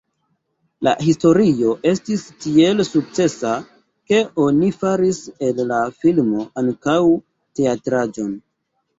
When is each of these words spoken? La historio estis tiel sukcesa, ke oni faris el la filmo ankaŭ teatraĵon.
La 0.85 0.91
historio 1.07 1.73
estis 1.89 2.23
tiel 2.45 2.79
sukcesa, 2.87 3.51
ke 4.11 4.21
oni 4.45 4.69
faris 4.77 5.19
el 5.49 5.61
la 5.73 5.83
filmo 6.05 6.47
ankaŭ 6.63 6.97
teatraĵon. 7.61 8.33